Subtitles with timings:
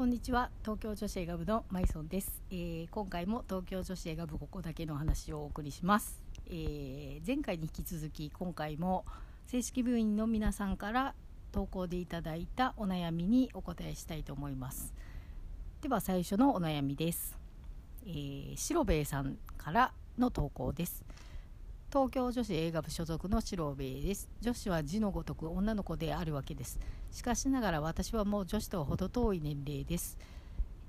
[0.00, 0.48] こんにちは。
[0.62, 9.04] 東京女子映画部のマイソンです、えー今回も東京女子映画部ここだけの話をお送りします、えー前回に引き続き今回も
[9.46, 11.14] 正式部員の皆さんから
[11.52, 14.94] 投稿でいただいたお悩みにお答えしたいと思います。
[15.82, 17.36] では最初のお悩みです、
[18.06, 21.04] えー、白兵衛さんからの投稿です。
[21.90, 24.30] 東京女子映画部所属の白兵衛です。
[24.40, 26.78] 女子は字のごとく女の子であるわけです。
[27.10, 30.16] しかしながら私はもう女子とは程遠い年齢です、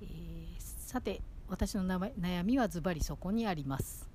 [0.01, 4.09] えーさて私の悩みはズバリそこにあります。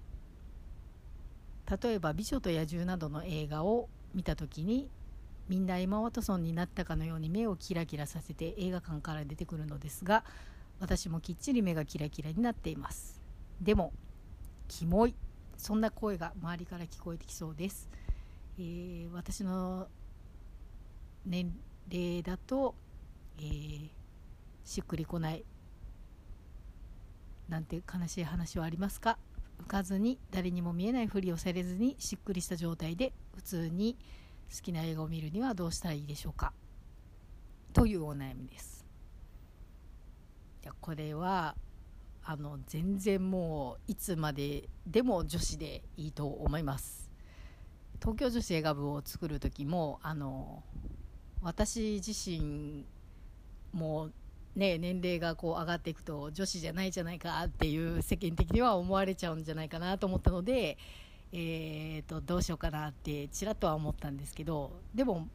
[1.82, 4.88] 例えば「美女と野獣」などの映画を見た時に
[5.48, 10.22] みんなエマ・ワトソンになったかのように目をキラキラさせて映画館から出てくるのですが
[10.78, 13.20] 私もきっちり目がキラキラになっています。
[13.60, 13.92] でも
[14.68, 15.14] キモい。
[15.56, 17.88] そんな声が周りから聞こえてきそうです、
[18.58, 19.88] えー私の
[21.24, 21.52] 年
[21.90, 22.74] 齢だと、
[23.38, 23.90] えー
[24.64, 25.44] しっくりこない
[27.48, 29.16] なんて悲しい話はありますか？
[29.62, 33.96] 浮かずに誰にも見えないふりをされずにしっくりした状態で普通に
[34.52, 36.52] 好きな映画を見るにはどうしたらいいでしょうか？
[37.72, 38.84] というお悩みです。
[40.64, 41.54] いやこれは
[42.28, 47.08] あの全然もういつまででも女子でいいと思います。
[48.00, 50.64] 東京女子映画部を作る時もあの
[51.40, 52.84] 私自身
[53.72, 54.10] も
[54.56, 60.76] ね年齢がこう上がっていくと女子じゃないじゃないかっていう世間的には思われちゃうんじゃないかなと思ったので、
[61.32, 65.28] えー、とどうしようかなってちらっとは思ったんですけどでも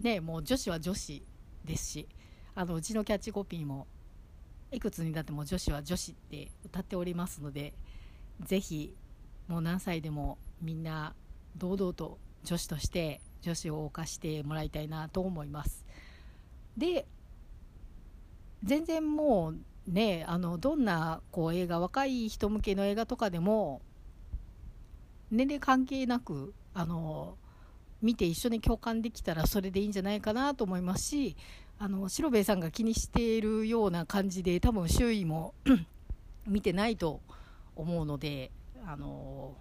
[0.00, 1.22] ねもう女子は女子
[1.64, 2.08] ですし
[2.54, 3.86] あのうちのキャッチコピーも
[4.74, 7.74] いくつになっても女子は女子って歌っておりますので
[8.44, 8.94] ぜひ
[9.48, 11.14] もう何歳でもみんな
[11.56, 15.84] 堂々と女子として女子を犯してもらいたいなと思います。
[16.76, 17.06] で
[18.62, 23.82] 全然もうねあのどんなこう映画若い人向けの映画とかでも
[25.30, 27.36] 年齢関係なくあの
[28.04, 31.36] 見て一緒に共感できたらそれでいいんじゃないかなと思いますし
[31.78, 35.54] あの白兵衛さんが気にしているような感じで多分周囲も
[36.46, 37.22] 見てないと
[37.74, 38.52] 思うので
[38.86, 39.56] あの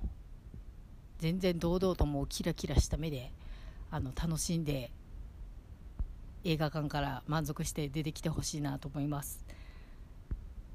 [1.20, 3.31] 全然堂々ともうキラキラした目で
[3.90, 4.92] あの楽しんで
[6.44, 9.46] 映画館から満足して出てきてほしいなと思います。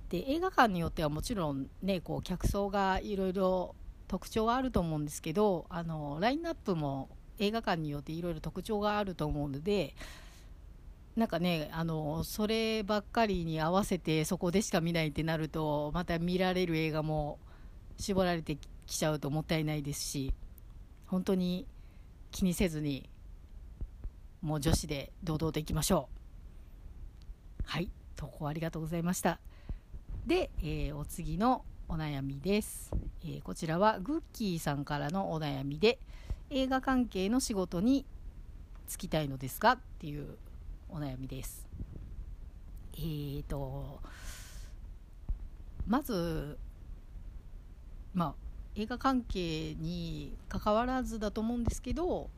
[0.08, 3.74] で映画館によってはもちろんねこう客層がいろいろ
[4.06, 9.94] 特徴はあると思うんですけどあのラインナップも映画館によっていろいろ特徴があると思うので
[11.16, 17.38] なんかねあのそればっかりに合わせてそこでしか見ないってなるとまた見られる映画も
[17.98, 18.56] 絞られて
[18.86, 20.32] きちゃうともったいないですし
[21.06, 21.66] 本当に
[22.30, 23.08] 気にせずに
[24.40, 26.08] もう女子で堂々といきましょ
[27.60, 27.62] う。
[27.64, 29.40] はい投稿ありがとうございました。
[30.26, 32.92] で、えーお次のお悩みです、
[33.24, 35.98] えーこちらはグッキーさんからのお悩みで
[36.50, 38.06] 映画関係の仕事に
[38.88, 40.38] 就きたいのですがっていう
[40.88, 41.68] お悩みです。
[42.94, 44.00] えーと
[45.86, 46.58] まず
[48.12, 48.34] まあ
[48.74, 52.28] 映画関係に関わらずだと思うんですけど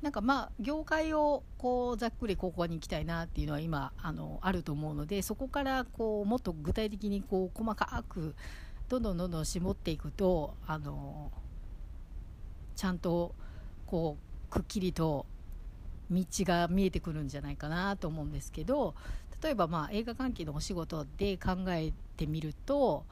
[0.00, 8.34] なんかまあ業界をこうざっくりここに行きたいなっていうのは今あのあると思うのでそこからこうもっと具体的にこう細かく
[8.88, 11.30] どんどんどんどん絞っていくとあの
[12.76, 13.34] ちゃんと
[13.92, 14.16] こ
[14.48, 15.26] うくっきりと
[16.10, 18.94] 道が見えてくるんじゃないかなと思うんですけど
[19.42, 23.04] 例えばまあ映画関係のお仕事で考えてみると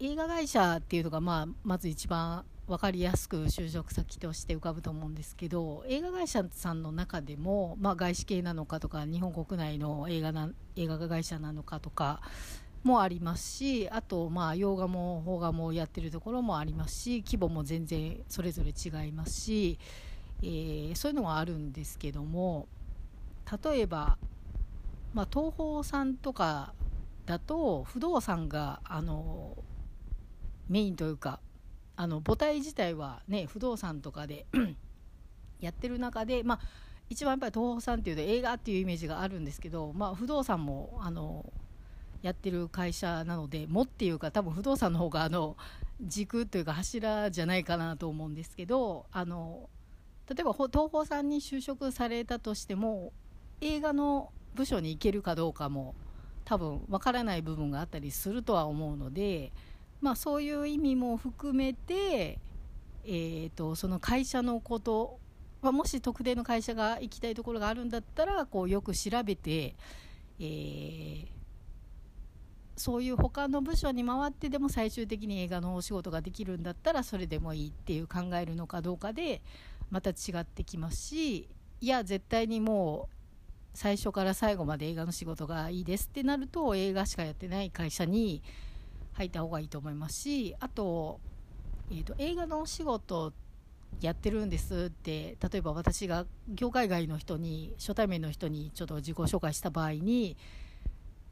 [0.00, 12.20] 映画会社っていうのがまあまず一番分かりやすく就職先として浮かぶと思うんですけど映画会社さんの中でも、まあ、外資系なのかとか日本国内の映画な映画会社なのかとか
[12.82, 19.78] もありますしあとまあ洋画も邦画もやってるところもありますし規模も全然それぞれ違いますし、
[20.42, 22.68] えーそういうのはあるんですけども
[23.64, 24.18] 例えば、
[25.12, 26.72] まあ、東宝さんとか
[27.26, 29.56] だと不動産があの
[30.68, 31.40] メインというか
[31.96, 34.46] あの母体自体はね不動産とかで
[35.60, 36.60] やってる中でまあ
[37.10, 41.50] 一番やっぱり東宝さんっていうと映画っていうイメージがあるんですけど、まあ、不動産もあの
[42.22, 45.56] やってる会社なのでもっていうか多分不動産の方があの
[46.00, 49.68] 軸というか柱じゃないかなと思うんですけどあの
[50.28, 53.12] 例えば東宝さんに就職されたとしても
[53.60, 55.94] 映画の部署に行けるかどうかも
[56.44, 59.52] 多分わからない部分があったりするとは思うので、
[60.00, 62.38] まあ、そういう意味も含めて、
[63.04, 65.18] えー、とその会社のこと、
[65.62, 69.74] まあ、もし特定の会社が行きたいところがあるんだったらこうよく調べて、
[70.40, 71.37] えー
[72.78, 79.42] そういう他の部署に回ってでも最終的に映画のお仕事ができるんだったらそれでもいいっていう考えるのかどうかで
[79.90, 81.48] また違ってきますし
[81.80, 83.18] いや絶対にもう
[83.74, 88.42] 最初から最後まで映画の仕事がいいですってなると映画しかやってない会社に
[89.12, 91.20] 入った方がいいと思いますしあと,、
[91.90, 93.32] えーと、映画のお仕事
[94.00, 100.36] やってるんですって例えば私が業界外の人に初対面の人にちょっと自己紹介した場合に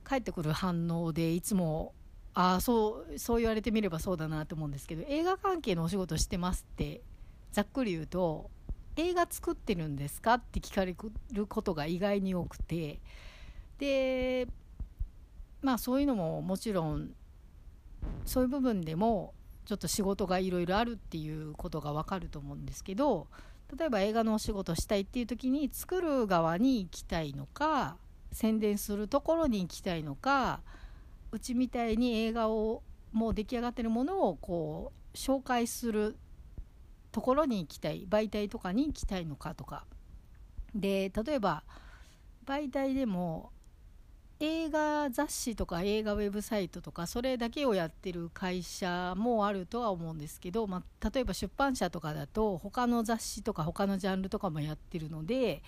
[0.06, 1.94] 返ってくる反応でいつも
[2.35, 7.03] ああそうそう言われてみればそうだなと思うんですけど映画関係のお仕事してますって
[7.53, 8.50] ざっくり言うと
[8.97, 10.97] 映画作ってるんですかって聞かれ
[11.32, 13.00] ることが意外に多くて。
[13.79, 14.49] で
[15.62, 17.11] まあそういうのももちろん
[18.25, 23.26] そういう部分でもちょっと仕事がいろいろあるっていうことが分かると思うんですけど
[23.76, 27.97] 例えば映画のお仕事したいっていう時に作る側に行きたいのか
[28.32, 30.61] 宣伝するところに行きたいのか
[31.32, 32.82] うちみたいに映画を
[33.12, 36.17] もう出来上がってるものをこう紹介する
[37.12, 39.84] ところに行きたい媒体とかに行きたいのかとか。
[40.75, 41.62] で例えば
[42.44, 43.50] 媒体でも
[44.38, 55.62] 映画雑誌とか映画ウェブサイトとかそれだけをやってる会社もあるとは思うんですけど、まあ、例えば出版社とかだと他の雑誌とか他のジャンルとかもやってるので、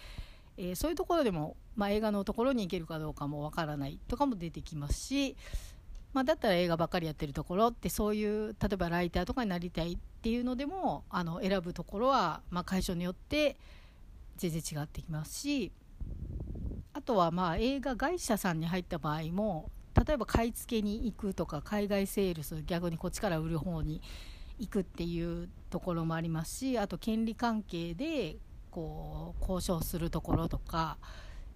[0.58, 5.36] えー、そういうところでも、まあ、映画のところに行けるかどうかもわからないとかも出てきますし
[6.14, 13.56] まあ、だったら映画ばっかりやってるところってそういう例えばライターとかになりたいっていうのでもあの選ぶところは、まあ、会社によって
[14.36, 15.70] 全然違ってきますし
[16.94, 19.70] あとはまあ映画会社さんに入った場合も
[20.06, 24.00] 例えば買い付けに行くとか海外セールス逆にこっちから売る方に
[24.58, 28.36] 行くっていうところもありますしあと権利関係で
[28.68, 30.98] こう交渉するところとか。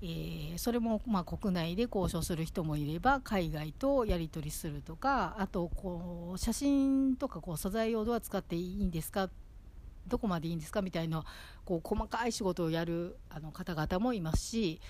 [0.05, 9.31] えー、それもまあ国内で交渉する人もいれば海外とやり取りするとかあとこう写真とかこう素材をどう使っていいんですか
[10.09, 11.25] どこまでいいんですかみたいな
[11.65, 14.81] こう細かい仕事をやるあの方々もいますし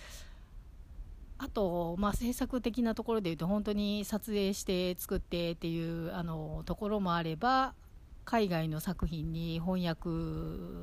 [1.38, 7.74] あと、まあ、制作的なところでいうと本当に撮影して作ってっていうあのところもあれば
[8.24, 10.08] 海外の作品に翻訳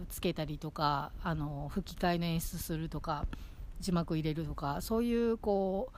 [0.09, 3.25] つけたりとかあの吹き替えの演出するとか。
[3.80, 5.97] 字幕入れるとかそういうこう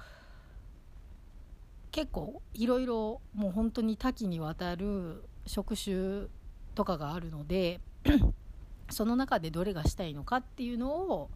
[1.91, 6.27] 結構いろいろもう本当に多岐にわたる職種
[6.75, 7.81] とかがあるので
[8.89, 11.29] その中でどれがしたいのかっていうのを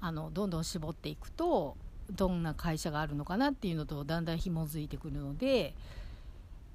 [0.00, 1.76] あのどんどん絞っていくと
[2.10, 5.74] どんな会社があるのかなっていうのとだんだん紐づいてくるので、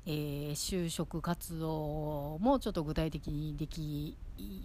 [0.07, 4.17] えー、就職活動もちょっと具体的にでき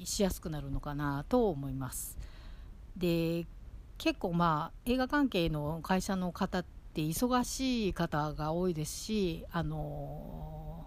[0.05, 2.19] しやすくなるのかなと思います。
[2.97, 3.47] で
[3.97, 6.65] 結構まあ映画関係の会社の方っ
[6.95, 10.85] て忙しい方が多いですしあの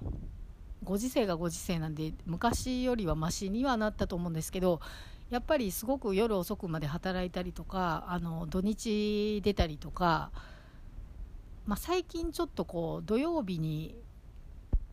[0.83, 4.81] ご時世がご時世なんで昔よりはマシにはなったと思うんですけど
[5.29, 10.31] やっぱりすごく夜遅くまで働いたりとかあの土日出たりとか、
[11.65, 13.95] まあ、最近ちょっとこう土曜日に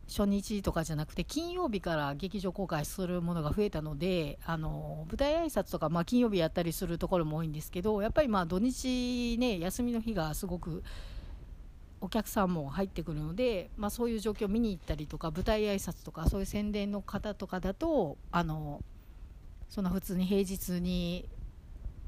[0.07, 10.83] 初日とかじゃなくて金曜日から劇場公開するものが増えたのであの舞台挨拶とか、まあ、金曜日やったりするところも多いんですけどやっぱりまあ土日ね休みの日がすごく
[12.01, 18.81] お客さんも入ってくるので、まあ、そういう状況を見に行ったりとか舞台挨拶とかそういう宣伝の方とかだとあの
[19.69, 21.29] その普通に平日に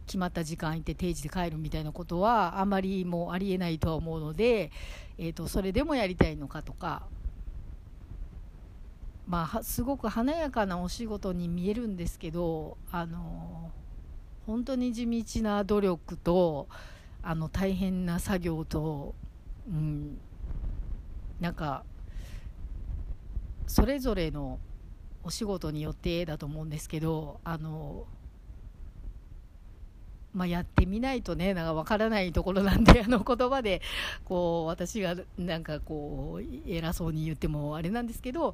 [0.08, 4.72] 決まった時間行って定時で帰るみたいなことはあまりもうありえないとは思うので、
[5.18, 7.04] えーとそれでもやりたいのかとか
[9.28, 13.72] まあ、すごく華やかなお仕事に見えるんですけどあの
[14.46, 16.68] 本当に地道な努力と
[17.22, 19.16] あの大変な作業と、
[19.70, 20.18] うん、
[21.40, 21.86] なんか
[23.66, 24.60] それぞれの
[25.24, 28.06] お仕事によってだと思うんですけどあの、
[30.34, 33.82] まあ、やってみないとねなんか分からないところなんであの言葉で
[34.26, 38.54] こう私がなんかこう偉そうに言ってもあれなんですけど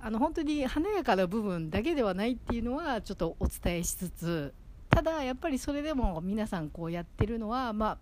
[0.00, 4.54] あの本当に華やかな部分だけではないっていうのはちょっとお伝えしつつ
[4.90, 7.98] ただやっぱりそれでも皆さんこうやってるのは、まあ、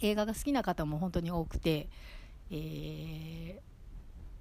[0.00, 1.88] 映画が好きな方も本当に多くて、
[2.50, 3.60] え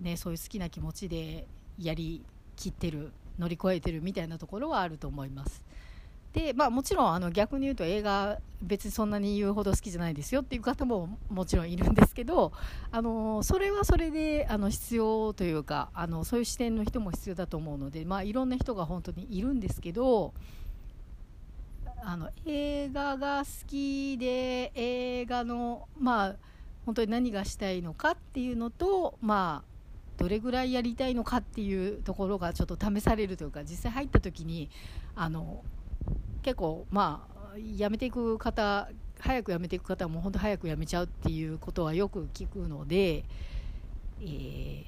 [0.02, 1.48] ー、ね、そういう好きな気持ちで
[1.80, 2.26] やり
[2.56, 5.64] きってる乗り越えてるみたいなところはあると思います。
[6.38, 12.54] でまあ、もちろんあの逆に言うと映画別にそんなに言うほど好きじゃないですよっていう方ももちろんいるんですけど
[12.92, 20.34] あのそれはそれであの必要というかあのそういう視点の人も必要だと思うので、まあ、いろんな人が本当にいるんですけど
[22.04, 26.36] あの映画が好きで映画のまあ
[26.86, 29.78] 本当に何がしたいのかっていうのとまあ
[30.18, 34.70] どれぐらいやりたいのかっていうところがちょっと試されるというか実際入った時に
[35.16, 35.64] あの
[36.48, 38.88] 結構まあ辞めていく方
[39.20, 43.26] 早く辞めていく方はもう本当早く辞めちゃうっていうことはよく聞くので、
[44.22, 44.86] えー、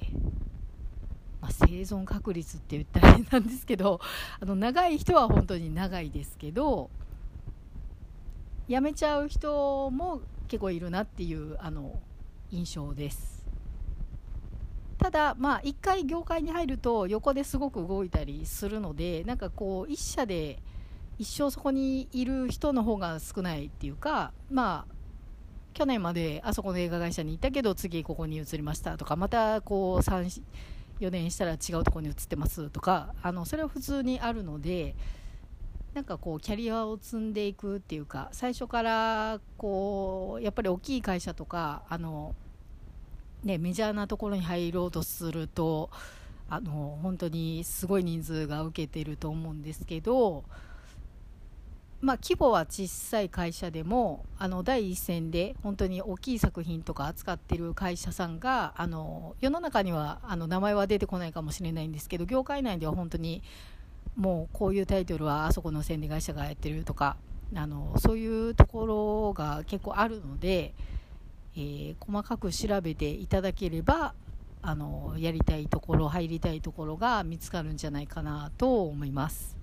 [1.42, 4.00] まあ、生存確率って言ったら変なんですけど
[4.40, 6.88] あの長い人は本当に長いですけど
[8.66, 12.00] 辞めちゃう人も結構いるなっていうあの
[12.50, 13.44] 印象です。
[14.96, 20.62] ただ、まあ、1回業界に入ると横ですごく動いたりするのでなんかこう1社で
[21.20, 24.94] 一生そこにいる人の方が少ないっていうかまあ
[25.74, 34.96] 去年まであそこの映画会社にいたけど次ここに移りましたとかまたこう34年したら違うとこに移ってますとかあのそれは普通にあるので
[35.92, 42.34] なんかこうキャリアを積んでいくっていうか最初からこうやっぱり大きい会社とかあの
[43.44, 45.88] ね、メジャーなところに入ろうとすると
[46.50, 50.44] あの本当にすごい人数が受けてると思うんですけど、
[52.00, 63.42] まあ、規模は小さい会社でもあの第一線で本当に大きい作品とか扱ってる会社さんがあの世の中にはあの名前は出てこないかもしれないんですけど業界内では本当に
[64.16, 67.16] もうこういうタイトルはあそこの宣伝会社がやってるとか
[67.54, 70.74] あのそういうところが結構あるので。
[71.56, 74.14] えー、細かく調べていただければ
[74.62, 79.59] あのやりたいところ入りたいところが見つかるんじゃないかなと思います。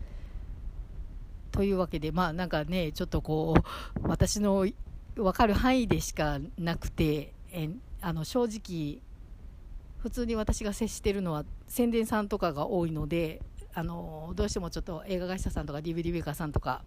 [1.57, 4.67] というわけでまあなんかねちょっとこう私の
[5.15, 7.67] 分かる範囲でしかなくてえ
[7.99, 9.01] あの正直
[9.97, 13.41] 普通に私が接してるのは宣伝さんとかが多いので
[13.73, 16.83] あのどうしてもちょっと映画会社さんとか DVD メーカーさんとか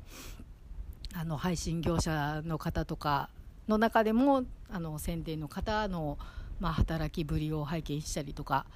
[1.14, 3.28] あの配信業者の方とか
[3.66, 6.16] の中でもあの宣伝の方の、
[6.60, 8.66] まあ、働きぶりを拝見したりとか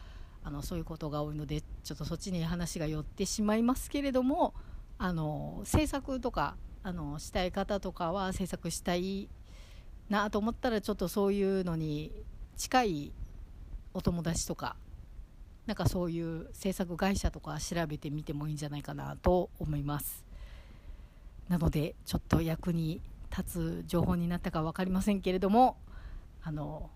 [0.43, 4.55] あのそういうことが多いのでちょっとそっちに話が寄ってしまいますけれども
[5.05, 9.29] あの制作とかあのしたい方とかは制作したい
[10.09, 12.11] なと思ったらちょっとそういうのに
[12.57, 13.13] 近い
[13.93, 14.77] お友達とか
[15.67, 20.25] なんかそういう制作会社とか調べてみてもいいんじゃないかなと思います。
[21.51, 25.77] なのでちょっと役に立つ情報になったか分かりませんけれども
[26.43, 26.89] あの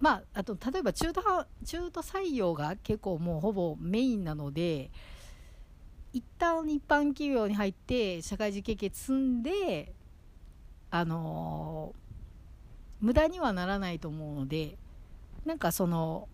[0.00, 1.22] まあ、あと例えば中途
[1.64, 4.90] 中途採用が結構もうほぼメインなので
[6.18, 9.92] 一旦一般企業に入って社会人経験積んで
[10.90, 11.94] あの
[13.00, 14.76] 無駄にはならないと思うので
[15.44, 16.28] なんかその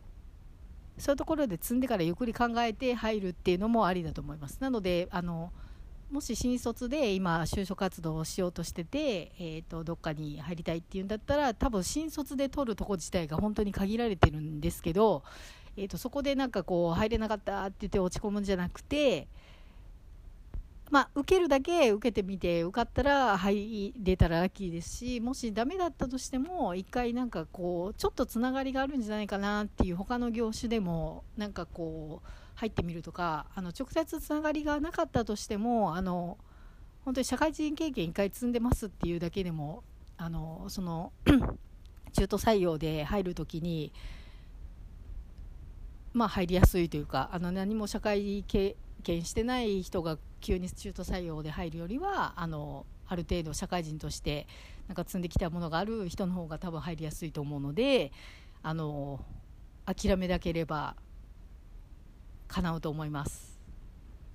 [0.97, 4.59] そういうところで積んでからゆっくり考えて入るっていうのもありだと思います。
[4.61, 5.53] なのであの
[6.11, 15.25] もし新卒で今就職活動をしようとしてて、えーと、どっかに入りたいっていうんだったら多分新卒で取るとこ自体が本当に限られてるんですけど、
[15.77, 19.27] えーと、そこでなんかこう入れなかったって言って落ち込むんじゃなくて
[20.95, 24.99] まあ、受けるだけ受けてみて受かったら入れたらラッキーです。
[24.99, 36.39] しもしダメだったとしても一回なんかこうちょっとつながりがあるんじゃないかなっていう他の業種でもなんかこう入ってみるとかあの直接つながりがなかったとしてもあの
[37.05, 39.83] 本当に社会人経験1回積んでますっていうだけでも
[40.17, 41.13] あのその
[42.15, 43.93] 中途採用で入るときに、
[46.13, 54.47] まあ、入りやすいというかあの何も社会経験してない人が急に中途採用で入るよりはあのある程度社会人として
[54.89, 58.13] なんか積んできたものがある人の方が多分入りやすいと思うので
[58.63, 59.25] あの
[59.87, 60.97] 諦めなければ
[62.49, 63.59] 叶うと思います。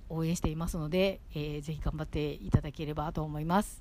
[0.08, 3.80] 応援していますので、えー、ぜひ頑張っていただければと思います。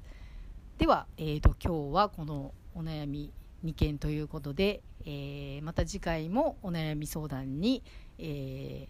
[0.78, 3.34] では、えーと、今日はこのお悩み
[3.66, 7.82] 2件ということで、えー、また次回もお悩み相談に、
[8.20, 8.88] え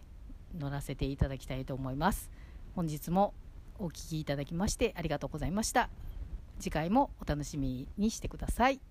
[0.58, 2.29] ー、乗らせていただきたいと思います。
[2.75, 3.33] 本日も
[3.77, 5.89] お聴きいただきましてありがとうございました。
[6.59, 8.81] 次回もお楽しみにしてください。